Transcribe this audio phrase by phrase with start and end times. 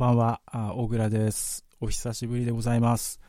[0.00, 0.40] ばんは、
[0.76, 1.66] 大倉です。
[1.78, 3.20] お久しぶりでございます。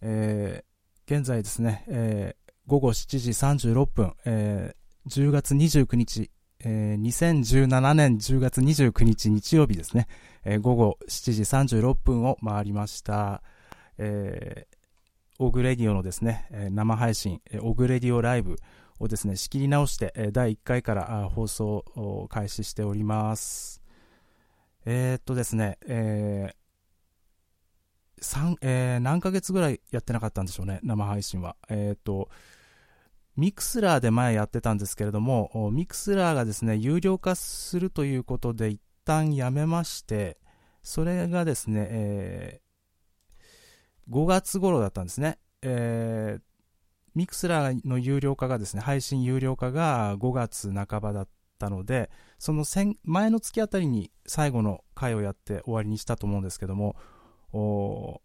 [0.00, 6.32] えー、現在ですね、えー、午後7時36分、えー、10月29日、
[6.64, 10.08] えー、2017年10月29日日曜日ですね、
[10.44, 13.44] えー、午後7時36分を回りました。
[13.96, 14.76] えー、
[15.38, 18.56] オグレディオのですね、生配信、オグレディオライブ
[18.98, 23.79] をですね、仕切り直して、第1回から放送を開始しております。
[24.86, 31.56] えー、っとですね、えー、3、えー、何ヶ月ぐらいやってなかったんでしょうね、生配信は。
[31.68, 32.28] えー、っと、
[33.36, 40.38] Mixlr で前やってたんですけれども、 Mixlr がですね、有料化するということで一旦やめまして、
[40.82, 45.38] それがですね、えー、5月頃だったんですね。
[45.62, 46.42] えー、
[47.14, 51.28] Mixlr の有料化がですね、配信有料化が5月半ばだっ
[51.58, 52.10] たので、
[52.40, 52.64] その
[53.04, 56.96] 前の月あたりに最後の回をやって終わりにしたと思うんですけども、
[57.52, 58.22] と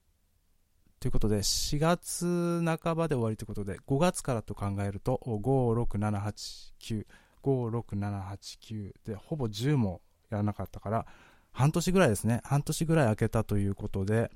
[1.04, 5.40] いうことで、4月半ばで終わりということで、5月からと考えると、5、
[5.84, 7.06] 6、7、8、9、
[7.44, 11.06] 5、6、7、8、9で、ほぼ10もやらなかったから、
[11.52, 14.32] 半年ぐらいですね、半年ぐらい空けたということで、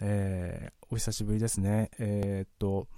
[0.00, 1.92] えー、お久しぶりですね。
[2.00, 2.88] えー、っと、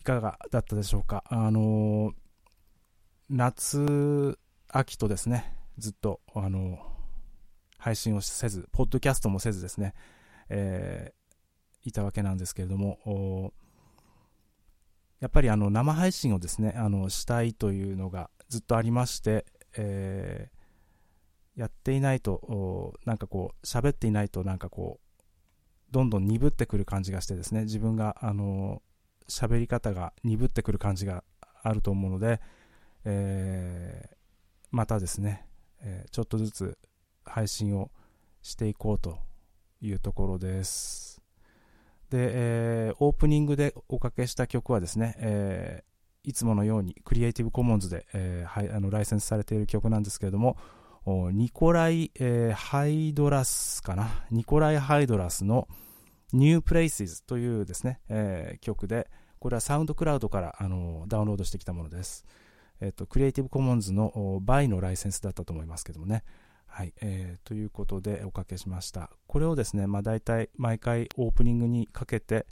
[0.00, 1.24] いかがだったでしょうか？
[1.28, 2.23] あのー
[3.36, 4.38] 夏、
[4.68, 6.78] 秋とですね、ずっと、あの、
[7.78, 9.92] 配信をせず、ポッドキャストもせずですね、
[10.48, 13.52] えー、いたわけなんですけれども、
[15.18, 19.46] やっぱりあの生配信をですね、あのしたいというのがずっとありまして、
[19.76, 25.24] えー、やっていないと、なんかこう、喋っていないとなんかこう、
[25.90, 28.80] どんどん鈍ってくる感じがしてですね、自分が、あの、
[29.28, 31.24] 喋り方が鈍ってくる感じが
[31.64, 32.40] あると思うので、
[33.04, 34.16] えー、
[34.70, 35.46] またですね、
[35.80, 36.78] えー、ちょっとずつ
[37.24, 37.90] 配信を
[38.42, 39.18] していこうと
[39.80, 41.20] いうところです。
[42.10, 50.56] で、えー、オープニングでおかけした曲はですね、えー、いつものようにクリエイティブコモンズで、えー、はい、あのライセンスされている曲なんですけれども、
[51.06, 55.68] Nicolai、えー、 Heidlas かな、 Nicolai Heidlas の
[56.32, 62.24] New Places というですね、えー、曲で、これは SoundCloud からあのダウンロードしてきたものです。
[62.80, 66.24] えっと、 Creative Commons の BY のライセンスだったと思いますけどもね。
[66.66, 69.10] はい、えー、ということでおかけしました。
[69.28, 72.46] これをですね、まあ、大体毎回オープニングにかけて、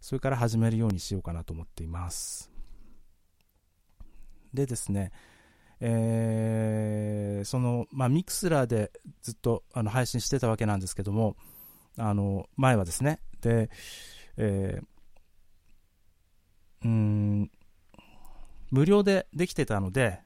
[0.00, 2.50] それから始めるようにしようかなと思っています。
[4.54, 5.12] でですね、
[5.80, 11.36] えー、その、まあ、ミクスラーでずっとあの配信してたわけなんですけども、
[11.98, 13.68] あの、前はですね、で、
[14.38, 14.86] えー、
[16.84, 17.50] うん、
[18.70, 20.20] 無料でできてたので、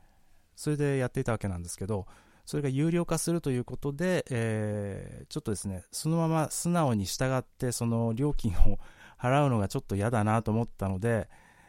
[0.56, 2.06] それでやっていたわけなんですけど、
[2.46, 8.78] それが有料化するということで、えー、ちょっとですね、そのまま素直に従って、その料金を
[9.18, 11.28] 払うのがちょっと嫌だなと思ったので、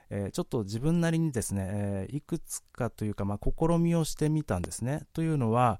[0.09, 5.03] えー、ちょっと自分なりにですね、えー、いくつかというか、まあ、試みをしてみたんですね。
[5.13, 5.79] というのは、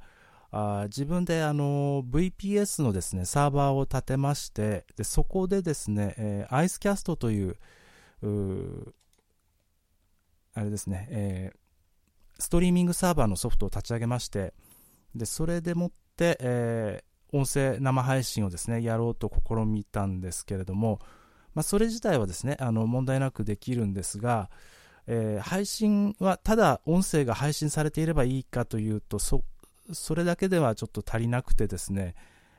[0.52, 7.56] あ自分であの VPS のですねサーバーを立てましてでそこでですね、えー、アイスキャストという
[10.54, 14.54] あれですね、えー、ストリーミングサーバーのソフトを立ち上げまして、
[15.16, 21.00] で、それでもって、えー、音声生配信をですね、やろうと試みたんですけれども、
[21.54, 24.50] まあ、それ自体はですね、あの、問題なくできるんですが、
[25.08, 29.44] えー、配信は、ただ音声が配信されていればいいかというと、そ、
[29.94, 32.16] それだけではちょっと足りなくてですね、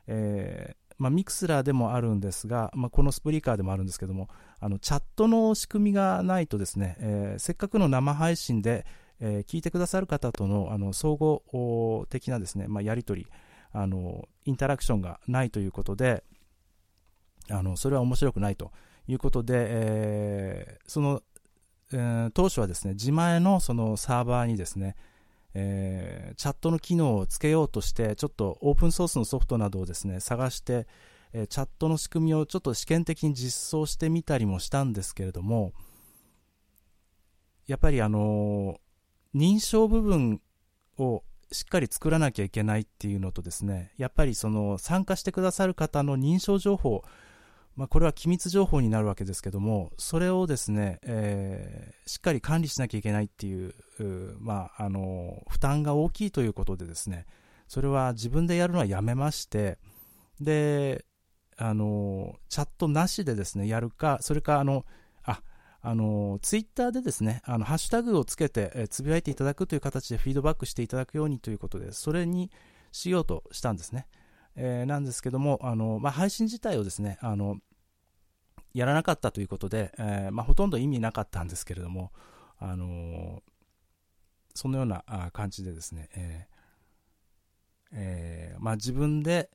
[0.07, 4.29] えまあ、ミクスラーでもあるんですが、まあ、このスプリーカーでもあるんですけども、
[4.61, 8.87] あのチャットの仕組みがないとですね、えー、せっかくの生配信で、
[9.21, 13.31] えー、聞いてくださる方とのあの総合的なですね、まあ、やり取り
[13.73, 16.23] あの、インタラクションがないということで、
[17.51, 18.71] あのそれは面白くないと
[19.09, 21.23] いうことで、えー、その、
[21.93, 24.95] えー、当初はですね、自前のそのサーバーにですね、
[25.55, 30.87] えー、チャットの機能をつけようとして、ちょっとオープンソースのソフトなどをですね、探して、
[31.33, 35.73] えー、チャットの仕組みをちょっと試験的に実装してみたりもしたんですけれども、
[37.67, 40.41] やっぱりあのー、認証部分
[40.99, 41.23] を
[41.53, 47.03] しっかり作らなきゃいけないっていうのとですね、やっぱりその参加してくださる方の認証情報、
[47.75, 53.75] まあ、これは機密情報になるわけですけども、それをですね、えー、しっかり管理しなきゃいけないっていう、
[54.39, 57.27] まあ、あの、負担が大きいということでですね、
[57.69, 59.79] それは自分でやるのはやめまして、
[60.41, 61.07] で、
[61.57, 64.85] あの、チャットなしでですね、やるか、それか、あの、
[65.25, 65.43] あ、
[65.81, 72.51] あの、ツイッターでですね、あの、ハッシュタグをつけて、えつぶやいていただくという形でフィードバックしていただくようにということで、それに
[72.91, 74.07] しようとしたんですね。
[74.57, 77.59] えー、なんですけども、あの、まあ、配信自体をですね、あの、
[78.75, 82.13] やらなかったということで、えー、まあ、ほとんど意味なかったんですけれども、
[82.65, 83.43] あの
[84.55, 86.47] そのような感じでですね、え
[87.93, 89.51] えー、まあ、自分で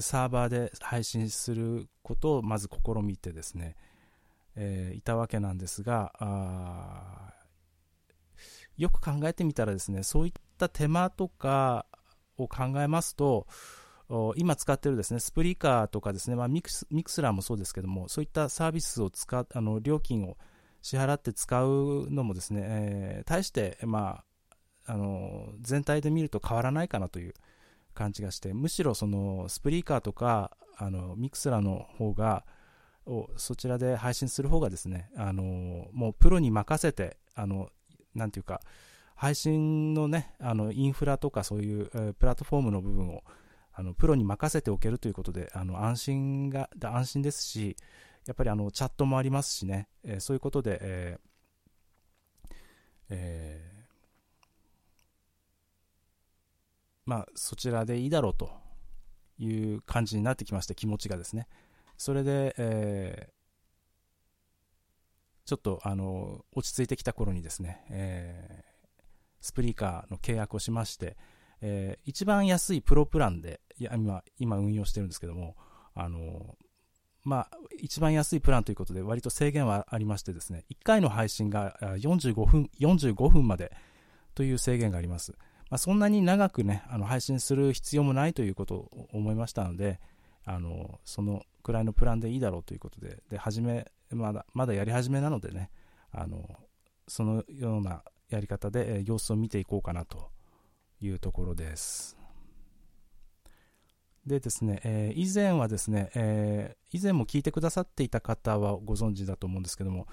[0.00, 3.76] サーバーで配信することをまず試みてですね、
[4.56, 6.12] えー、いたわけなんですが
[8.76, 11.86] よく考えてみたらですねそういった手間とか
[12.36, 13.46] を考えますと
[14.36, 20.36] 今使ってるですね Spreaker とかですね、まあ、ミクス Mixlr もそうですけどもそういったサービスを使あの料金を
[20.82, 24.22] 支払って使うのもですね、えー、大して、ま
[24.86, 27.34] あ、あの全体で見ると変わらないかなという
[27.94, 32.44] 感じがしてむしろその Spreaker とかあの Mixlr の方が
[33.06, 37.68] をそちらで配信する方がですねあのもうプロに任せてあの
[38.14, 38.60] なんていうか
[39.14, 43.22] 配信のねあのインフラとかそういう、えー、プラットフォームの部分を
[43.74, 47.76] あのプロに任せておけるということであの安心が安心ですし
[48.26, 52.54] やっぱりあのチャットもありますしね、えー、そういうことで、えー
[53.10, 53.74] えー
[57.06, 58.50] まあ、そちらでいいだろうと
[59.38, 61.48] いう感じになってきまして、気持ちがですね。
[61.98, 69.04] それで、えー、ちょっと、あの、落ち着いてきた頃にですね、えー、
[69.40, 71.16] スプリーカーの契約をしまして、
[71.66, 75.56] えー、一番安いプロプランで、今、今運用してるんですけども、
[75.94, 76.56] あの、
[77.22, 83.72] まあ、一番安いプランということで、割と制限はありましてですね、1回の配信が45分、45分まで
[84.34, 85.32] という制限があります。
[85.70, 90.00] まあ、そんなに長くね、あの配信する必要もないということを思いましたので、
[90.44, 95.70] あのそのくらいのプランでいいだろうということで、で始めまだまだやり始めなのでね、
[96.12, 96.46] あの
[97.08, 100.33] そのようなやり方で、様子を見ていこうかなと
[101.00, 102.16] いうところです。
[104.26, 110.06] でですね、えー、以前はですね、えー、以前も聞いてくださっていた方はご存知だと思うんですけども、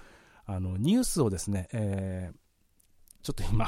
[0.46, 2.38] あのニュースをですね、えー、
[3.24, 3.68] ちょっと今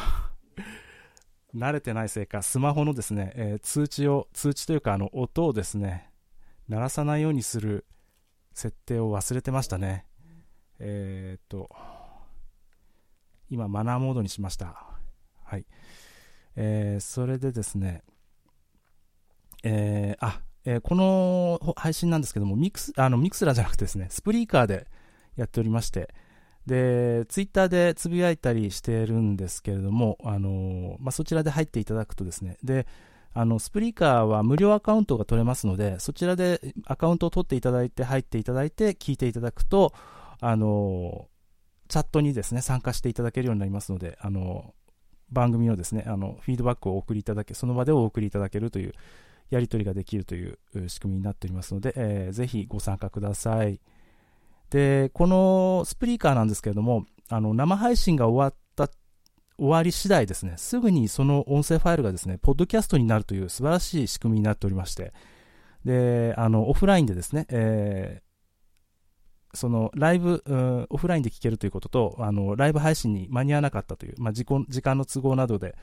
[1.56, 6.10] 慣れてないせいか、スマホのですね、え、通知を、通知というか、あの、音をですね、
[6.68, 7.86] 鳴らさないようにする
[8.54, 10.08] 設定を忘れてましたね。
[10.80, 11.70] え、っと、
[13.50, 14.88] 今、マナーモードにしました。
[15.44, 15.66] はい。
[16.56, 18.04] えー、それでですね、
[19.64, 24.88] えー、あ、えー、この配信なんですけども、ミクス、あの、ミクスラじゃなくてですね、スプリーカーで
[25.36, 26.14] やっておりまして、
[26.66, 32.88] で、ツイッターでつぶやいたりしてるんですけれども、あのまあ、そちらで入っていただくとですね、で、
[33.34, 39.94] あの、スプリーカーは無料アカウントが取れますので、そちらでアカウントを取っていただいて、入っていただいて、聞いていただくと、
[40.40, 41.30] あの
[41.88, 44.74] チャットにですね、参加していただけるようになりますので、あの
[45.34, 48.94] 番組のですね、あの、フィードバックをお送りいただけ、その場でお送りいただけるという、
[49.50, 53.80] やり取りができるという仕組みになっておりますので、えー、ぜひご参加ください。
[54.70, 58.92] で、このスプリーカーなんですけれども、あの、生配信が終わった、
[59.58, 65.14] 終わり次第ですね、すぐにその音声ファイルがですね、ポッドキャストになるという素晴らしい仕組みになっておりまして、
[65.86, 68.33] で、あの、オフラインでですね、えー、
[69.54, 75.76] そのライブ、うん、オフラインで聞けるということと、あの、ライブ配信に間に合わなかったという、まあ、時間の都合などで、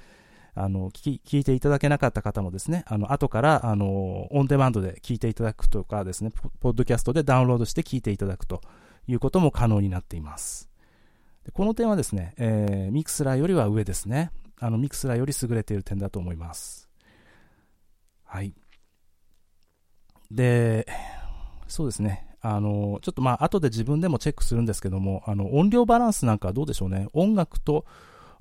[0.55, 8.61] あの聞聞いていただけなかった方もですね、あの後からあのオンデマンドで聞いていただくとかですね、ポッドキャストでダウンロードして聞いていただくと
[9.07, 10.69] いうことも可能になっています。
[11.45, 14.33] でこの点はですね、えー、 Mixlr よりは上ですね。
[14.59, 16.89] あの Mixlr より優れている点だと思います。
[18.25, 18.53] はい。
[20.31, 20.87] で、
[21.67, 22.30] そうですね。
[22.41, 27.09] あの、ちょっとまあ、後で自分でもチェックするんですけども、あの、音量バランスなんかはどうでしょうね。
[27.13, 27.85] 音楽と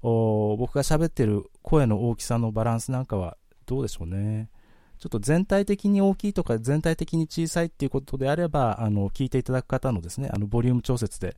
[0.01, 4.49] 僕が喋ってる声の大きさのバランスなんかはどうでしょうね。
[4.97, 11.37] ちょっと全体的に大きいとか全体的に小さいっていうことであれば、あの、聞いていただく方のですね、あの、ボリューム調節で、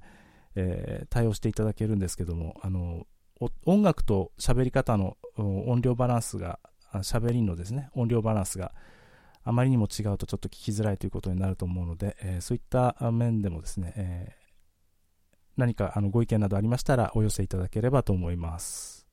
[0.55, 3.05] えー、対応していただけるんですけども、あの、
[3.65, 6.59] 音楽と喋り方の音量バランスが、
[6.93, 8.73] 喋りのですね、音量バランスが
[9.43, 14.35] あまりにも違うとちょっと聞きづらいということになると思うので、えー、そういった面でもですね、え
[15.57, 19.07] 何かあのご意見などありましたらお寄せいただければと思います。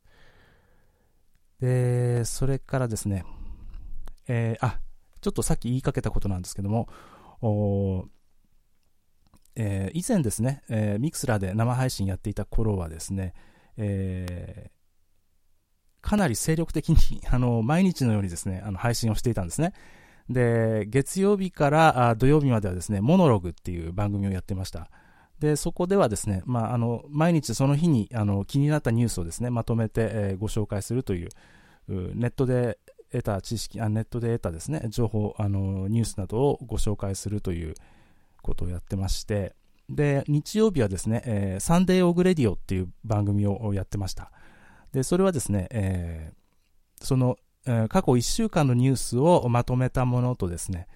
[1.61, 3.25] で、それからですね、
[4.29, 4.81] えー、あ、
[5.21, 6.89] ちょっとさっき言いかけたことなんですけども、
[9.57, 13.35] えー、以前ですね、えー、ミクスラーで生配信やっていた頃はですね、
[13.77, 19.73] えー、かなり精力的にあの毎日のようにですねあの配信をしていたんですね。
[20.29, 24.91] で、月曜日から土曜日まではですね、モノログっていう番組をやってました。
[25.41, 31.29] で、そこではですね、まあ、あの、毎日その日に、あの、気になったニュースをですね、まとめて、えー、ご紹介するという、
[31.89, 32.79] ネットで
[33.13, 37.75] 得た知識あ、ネットで得たですね、情報、あの、ニュースなどをご紹介するという
[38.43, 39.55] ことをやってまして、
[39.89, 44.31] で、日曜日はですね、えー、サンデーオグレディオっていう番組をやってました。
[44.93, 50.87] で、それはですね、えー、その、過去1週間のニュースをまとめたものとですね、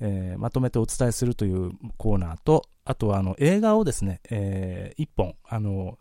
[0.00, 5.98] えー、まとめてお伝えするというコーナーと、あとはあの映画をですね、えー、1本、あの、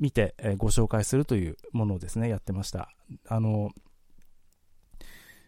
[0.00, 2.88] 見て、え、ご紹介するというものをですね、やってました。
[3.28, 3.70] あの、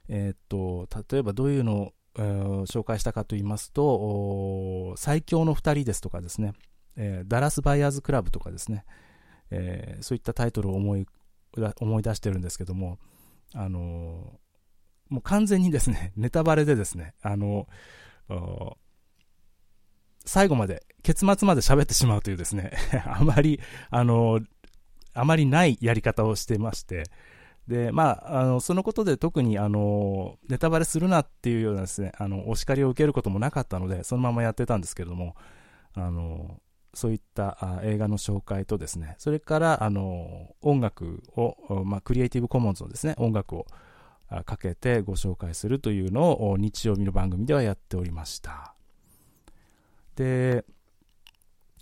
[0.09, 6.53] えー、っと、例えばどういうのを、えー、紹介したかと言いますと、最強の2人ですとかですね、
[6.97, 8.85] えー、ダラスバイヤーズクラブとかですね、
[9.51, 11.07] えー、そういったタイトルを思い
[11.81, 12.99] 思い出してるんですけども、
[13.55, 14.39] あの
[15.09, 17.69] もう完全にですね、 ネタバレでですね、あの
[20.25, 22.73] 最後まで、結末まで喋ってしまうというですね、
[23.07, 24.41] あまり、あの
[25.13, 27.05] あまりないやり方をしてまして、
[27.69, 35.35] で、まあ、あの、そのことで特に、あの、ネタバレするなっていうようなですね、あの、お叱りを受けることもなかったので、そのままやってたんですけれども、
[35.95, 36.61] あの、
[36.95, 43.67] そういったあ映画の紹介とですね、それから、あの、音楽を、まあ、クリエイティブコモンズのですね、音楽を
[44.47, 48.75] かけてご紹介するというのを日曜日の番組ではやっておりました。
[50.17, 50.65] で、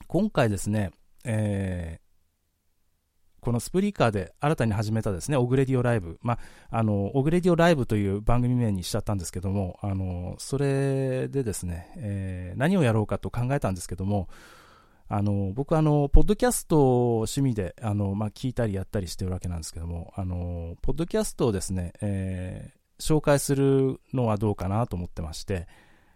[0.06, 0.90] 今回ですね、
[1.24, 6.18] えー、このスプリーカーで新たに始めたですね、オグレディオライブ。
[6.22, 6.34] ま
[6.70, 14.28] あ、あの、オグレディオライブという番組名にしちゃったんですけども、あの、それでですね、えー、何をやろうかと考えたんですけども、
[15.14, 25.68] あの、僕あの、ポッドキャストを趣味で、あの、まあ、聞いたりやったりしてるわけなんですけども、あの、ポッドキャストをですね、えー、紹介するのはどうかなと思ってまして、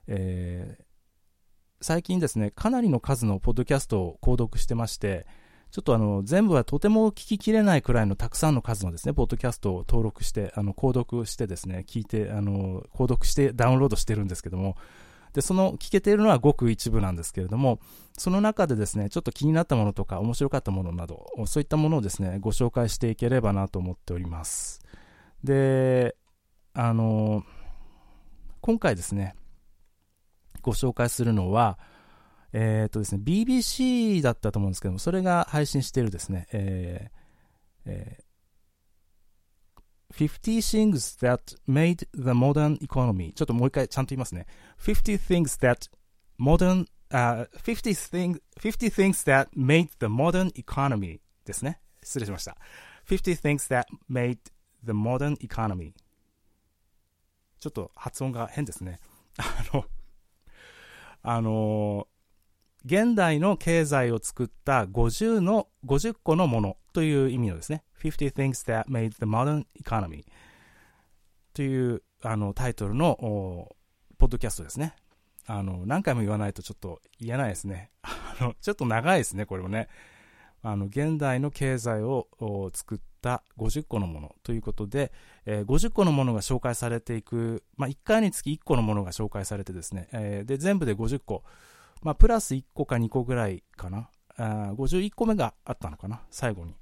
[0.07, 0.85] えー、
[1.83, 5.27] 最近ですね、かなりの数のポッドキャストを購読してまして、
[5.71, 14.79] ちょっとあの、全部はとても聞ききれないくらいのたくさんの数のですね、ポッドキャストを登録して、あの、購読してですね、聞いて、あの、購読してダウンロードしてるんですけども、
[15.37, 17.79] で、その聞けているのはごく一部なんですけれども、
[18.17, 24.81] その中でですね、ちょっと気になったものとか面白かったものなど、そういったものをですね、ご紹介していければなと思っております。
[25.45, 26.17] で、
[26.73, 27.45] あの、
[28.63, 29.35] 今回ですね、
[30.63, 31.79] ご紹介するのは、
[32.55, 37.27] えっ、ー、とですね、BBC だったと思うんですけども、それが配信しているですね、えー
[37.89, 38.19] え
[40.13, 44.47] 50 things that made the modern economy ちょっともう一回ちゃんと言いますね。
[44.79, 45.91] 50 things that
[46.39, 51.81] modern、uh, 50, thing, 50 things that made the modern economy ですね。
[52.03, 52.57] 失礼しました。
[53.09, 54.39] 50 things that made
[54.85, 55.93] the modern economy
[57.59, 59.01] ちょっと発音が変ですね。
[59.39, 59.85] あの、
[61.23, 62.09] あの、
[62.85, 70.25] 現代の経済を作った50の、50個のものという意味のですね、50 Things That Made the Modern Economy
[71.55, 73.17] というあのタイトルの
[74.19, 74.95] ポッドキャストですね。
[75.47, 77.91] あの、何回も言わないとちょっと言えないですね。
[78.03, 79.89] あの、ちょっと長いですね、これもね。
[80.63, 82.29] あの、現代の経済を
[82.75, 85.13] 作った50個のものということで、
[85.45, 91.45] えー、50個のものが紹介されていく、まあ、1回につき1個のものが紹介されてですね、えー、で、全部で50個、
[92.03, 94.11] まあ、プラス1個か2個ぐらいかな。
[94.39, 96.75] あ51個目があったのかな、最後に。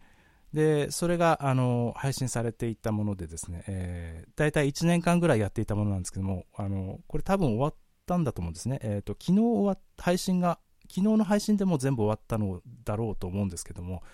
[0.55, 7.75] で、それが、あの、配信されていたものでですね、えー、大体1年間ぐらいやっていたものなんですけども、あの、これ多分終わっ
[8.07, 8.79] たんだと思うんですね。
[8.83, 14.05] えっ、ー、と、昨日終わ配信が、昨日の配信でも全部終わったのだろうと思うんですけども、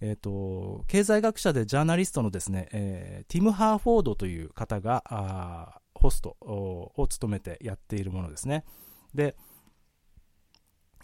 [0.00, 8.64] えっ、ー、と、経済学者でジャーナリストのですね、えー、ティム・ハーフォードという方が、あホストを務めてやっているものですね。
[9.12, 9.34] で、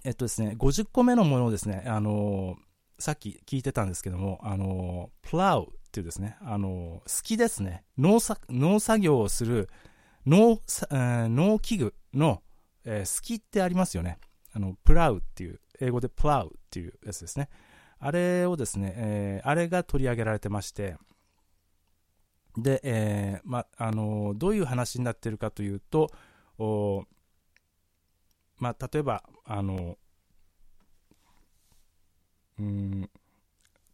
[0.05, 2.57] えっとですね、50個目のものをですね、あの
[3.04, 7.84] さっき聞いてたんですけども、あの、プラウっていうですね、あの、好きですね。
[7.98, 9.68] 農作、農作業をする
[10.24, 10.58] 農、
[10.90, 12.40] 農機具の、
[12.86, 14.16] えー、好きってありますよね。
[14.54, 17.50] あの、プラウっていう、英語でプラウっていうやつですね。
[17.98, 20.96] あれをですね、えー、あれが取り上げられてまして、
[22.56, 26.10] で、えー、ま、あの、どういう話になってるかというと、
[26.56, 27.04] お
[28.56, 29.98] まあ、例えば、あの、
[32.58, 33.10] うん、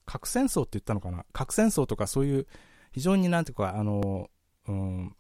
[0.05, 1.25] 核戦争って言ったのかな？
[1.33, 2.47] 核戦争とかそういう
[2.93, 4.31] 非常になんていうか、あの、
[4.69, 5.15] うん、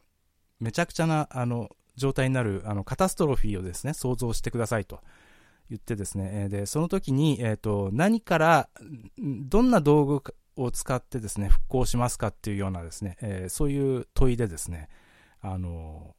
[0.59, 5.01] めちゃくちゃな、あの、状態になる、あの、カタストロフィーをですね、想像してくださいと
[5.69, 8.69] 言ってですね、で、その時に、えっ、ー、と、何から、
[9.19, 10.23] どんな道具
[10.57, 14.89] を使ってですね、復興しますかっていうようなですね、えー、そういう問いでですね、
[15.41, 16.15] あの、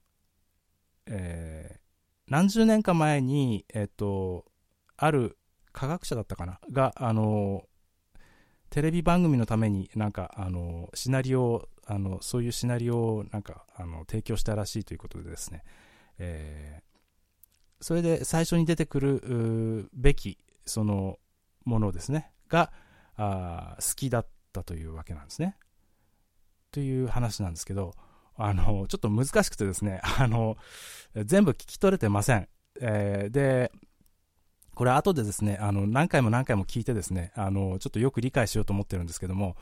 [1.05, 1.79] えー、
[2.27, 4.45] 何十年か前に、えっ、と、
[4.97, 5.37] ある
[5.71, 6.59] 科学者だったかな？
[6.71, 7.63] が、あの、
[8.69, 15.63] テレビ番組のためになんか、あの、シナリオをあのそういうシナリオをなんかあの提供したらしいということでですね、
[16.19, 21.17] えー、それで最初に出てくるべきその
[21.65, 22.71] ものですねが
[23.17, 25.57] あ好きだったというわけなんですね。
[26.71, 27.93] という話なんですけど、
[28.37, 30.55] あの、ちょっと難しくてですね、あの、
[31.13, 32.47] 全部聞き取れてません。
[32.79, 33.73] えー、で、
[34.81, 39.55] これ後でですね、あの、何回も何回も聞いてですね、あの、ちょっとよく理解しようと思ってるんですけども、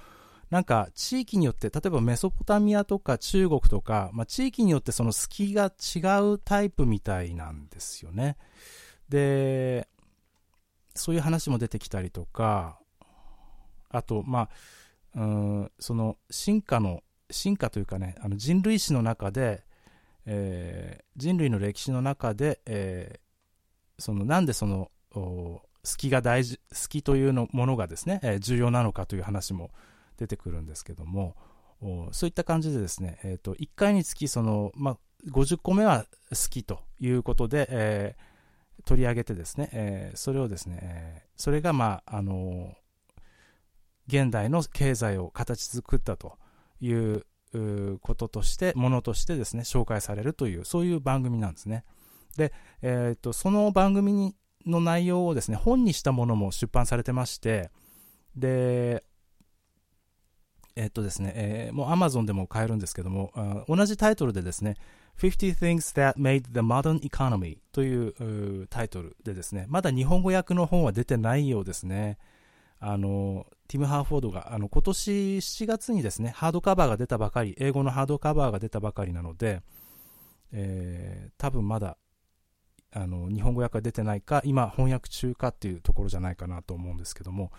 [0.49, 8.38] なんか地域によって、例えばメソポタミアとか中国とか、まあ、地域によってその隙が違うタイプみたいなんですよね。
[9.10, 9.89] で、
[10.95, 12.79] そういう話も出てきたりとか、
[13.89, 14.47] あと、ま
[15.15, 19.65] あ、うん、その進化の、進化というかね、あの人類史の中で、
[20.25, 24.89] えー、人類の歴史の中で、えー、そのなんでその
[25.83, 29.71] 隙が大事、隙というのものがですね、えー、重要なのかという話も
[30.17, 31.35] 出てくるんですけども、
[32.11, 34.97] そういった感じでですね、えーと、1回につきその、まあ、
[35.31, 42.73] 50個目は好きということで、えー、取り上げてですね、えー、それをですね、えー、それが、まああの
[44.07, 46.39] 現代の経済を形作ったと
[46.81, 47.23] いう
[48.01, 51.85] こととして、ものとしてですね、紹介されるという、そういう番組なんですね。
[52.35, 54.35] で、えーと、その番組に
[54.69, 57.71] の内容をですね、本にしたものも出版されてまして、
[58.36, 59.03] で、
[60.75, 63.34] えっとですね、えー、もう Amazon でも買えるんですけども、
[63.67, 64.75] 同じタイトルでですね、
[65.17, 72.17] 50 Things That Made the Modern Economy というタイトルでですね、まだ日本語訳の本は出てないようですね。
[72.79, 79.62] あの、ティム・ハーフォードが、あの、今年7月にですね、ハードカバーが出たばかり、英語のハードカバーが出たばかりなので、
[80.53, 81.97] えー、多分まだ、
[82.91, 87.52] あの、日本語訳が出てないか、今翻訳中かっていうところじゃないかなと思うんですけども、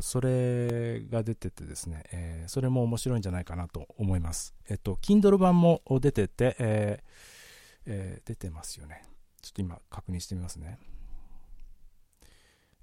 [0.00, 4.54] それが出ててですね、えー、それも面白いんじゃないかなと思います。
[4.68, 7.38] えっと、Kindle 版も出てて、えー
[7.86, 9.02] えー、出てますよね。
[9.42, 10.78] ちょっと今確認してみますね。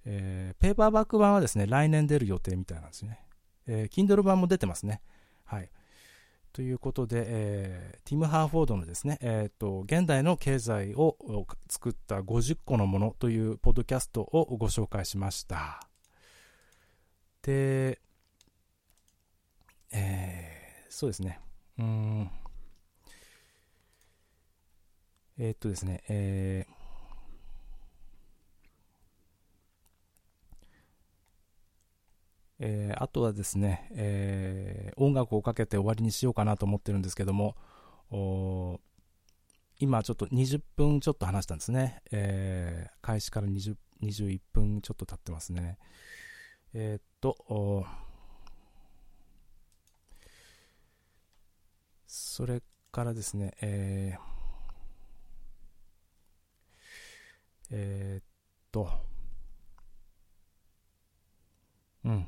[0.05, 3.19] えー、ペーパーバック版はですね、来年出る予定みたいなんですね。
[3.65, 5.01] えー、Kindle 版も出てますね。
[5.43, 5.69] はい。
[6.55, 11.17] ということで、えー、ティム・ハーフォードのですね、えーと、現代の経済を
[11.67, 15.85] 作った50個のものというポッドキャストをご紹介しました。
[17.41, 17.99] で、
[19.91, 21.41] えー、そうですね。
[21.77, 22.31] うん。
[25.37, 26.73] えー、っとですね、えー、
[32.59, 37.55] えー、あとはですね、えー、音楽をかけて終わりにしようかなと思ってるんですけども、
[39.79, 42.01] 今ちょっと20分ちょっと話したんですね。
[42.11, 45.77] えー、開始から20 21分ちょっと経ってますね。
[46.73, 47.85] えー、っと、
[52.07, 54.19] それからですね、えー、
[57.71, 58.25] えー、っ
[58.71, 58.89] と、
[62.03, 62.27] うん。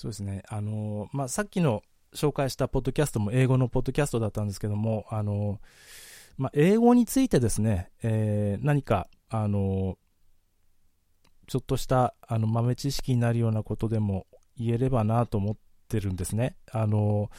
[0.00, 0.42] そうですね。
[0.48, 1.82] あの、まあ、さっきの
[2.14, 5.60] 紹介したポッドキャストも英語のポッドキャストだったんですけども、あの、
[6.38, 9.98] まあ、英語についてですね、えー、何か、あの、
[11.48, 15.56] ちょっとしたあの豆知識になるようなことでも言えればなと思っ
[15.88, 16.56] てるんですね。
[16.72, 17.30] あの、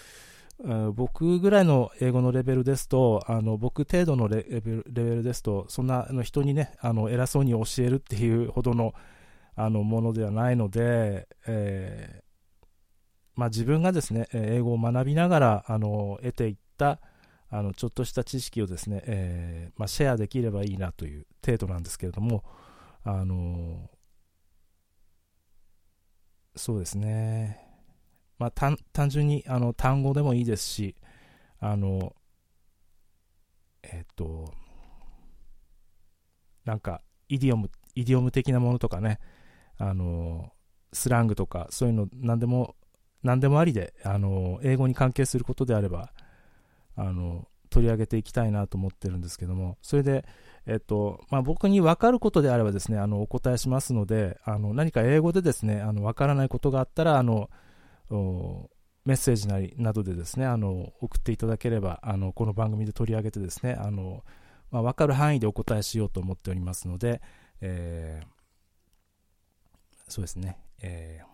[0.94, 8.94] 僕ぐらいの英語のレベルですと、あの僕程度のレベルレベルですと、そんなあの人にね、あの偉そうに教えるっていうほどの
[9.56, 12.22] あのものではないので、え
[13.42, 17.00] まあ、自分がですね、英語を学びながら、あの、得ていった、
[17.50, 22.44] あの、ちょっとした知識をですね、えー、まあ、シェアできればいいなという程度なんですけれども、
[23.04, 23.90] あの、
[26.56, 27.68] そうですね。
[28.38, 28.78] まあ、単
[29.10, 30.96] 純に、あの、単語でもいいですし、
[31.60, 32.16] あの、
[33.82, 34.54] えっと、
[36.64, 39.20] なんか、イディオム、イディオム的なものとかね、
[39.80, 40.54] あの、
[40.94, 42.76] スラングとか、そういうの何でも
[43.24, 46.12] 何でもありで、あの、英語に関係することであれば、
[46.96, 50.26] あの、取り上げていきたいなと思ってるんですけども、それで、
[50.68, 57.50] えっと、まあ、僕に分かることであればですね、あの、お答えしますので、あの、何か英語でですね、あの、分からないことがあったら、あの、
[59.06, 64.24] メッセージなり、などでですね、あの、送っていただければ、あの、この番組で取り上げてですね、あの、
[64.70, 67.22] まあ、分かる範囲でお答えしようと思っておりますので、
[67.62, 68.28] えー、
[70.08, 71.31] そうですね、えー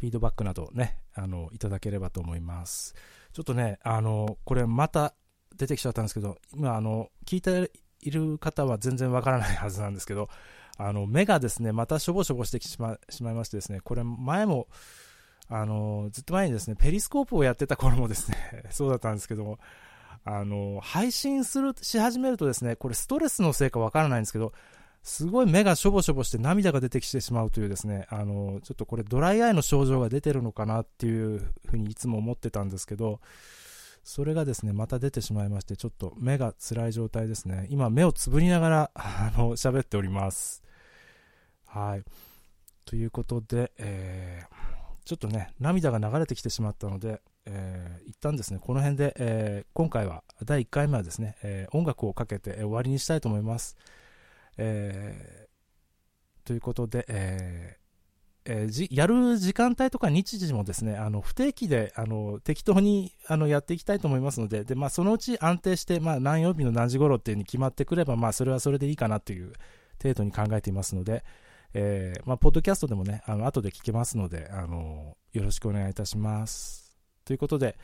[0.00, 2.94] フィードバックなどね、あの、いただければと思います。
[3.34, 5.14] ちょっとね、あの、これまた
[5.54, 10.30] 出てきちゃったんですけど、今、あの、聞いている方は全然わからないはずなんですけど、
[10.78, 14.68] あの、目がですね、またしょぼしょぼしてしましまいましてですね、これ前も、
[15.50, 18.36] あの、ずっと前にですね、ペリスコープをやってた頃もですね、
[18.72, 19.58] そうだったんですけども、
[20.24, 24.54] あの、配信する、し始めるとですね、これストレスのせいかわからないんですけど、
[25.02, 33.20] すごい目がしょぼしょぼして涙が出てきてしまうというですね、あの、ちょっとこれドライアイの症状が出てるのかなっていうふうにいつも思ってたんですけど、
[34.02, 37.66] それがですね、また出てしまいまして、ちょっと目が辛い状態ですね。
[37.70, 40.62] 今、目をつぶりながら、あの、喋っております。
[41.66, 42.04] はい。
[42.84, 53.76] ということで、えー、ちょっとね、涙が流れてきてしまったので、えー、一旦ですね、この辺で、えー、今回は第1回目はですね、えー、音楽をかけて終わりにしたいと思います。
[54.56, 57.80] えー、ということで、えー
[58.46, 69.52] えー、やる時間帯とか日時もですね、あの不定期であの適当にあのやっていきたいと思いますので、でまあ、そのうち安定して、まあ、何曜日の何時頃っていうに決まってくれば、まあ、それはそれでいいかなという
[70.02, 71.22] 程度に考えていますので、
[71.74, 76.98] えーまあ、ポッドキャストでもね、あの後で聞けますのであの、よろしくお願いいたします。
[77.24, 77.76] ということで、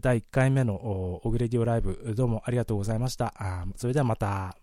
[0.00, 3.34] 第1回目のオグレディオライブ、どうもありがとうございました。
[3.36, 4.56] あそれではまた。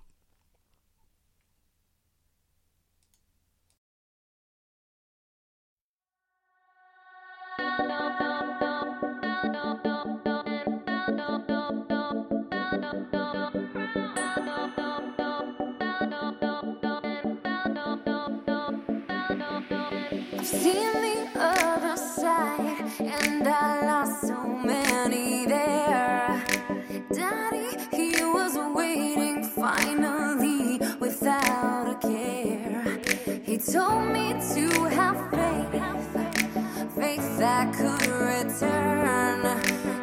[33.72, 39.46] Told me to have faith, faith that could return.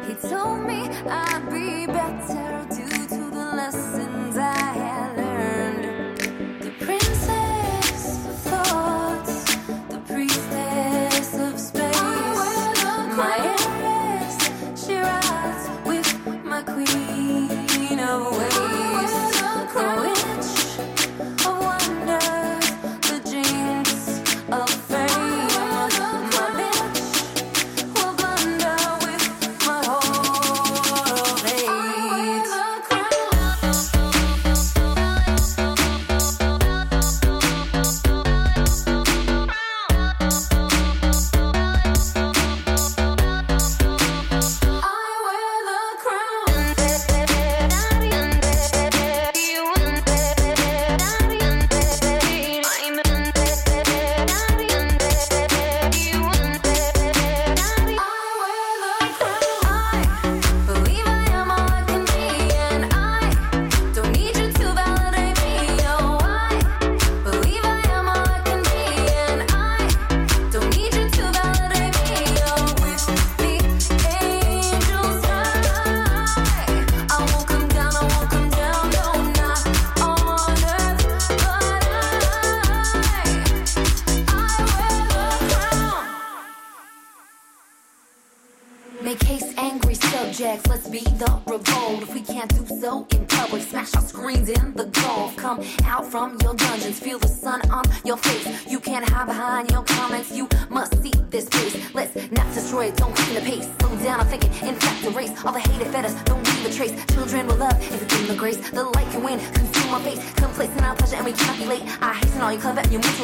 [0.07, 2.36] He told me I'd be better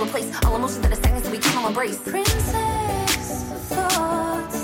[0.04, 1.98] replace all emotions that are stagnant, so we can all embrace.
[2.00, 2.52] Princess
[3.70, 4.63] thoughts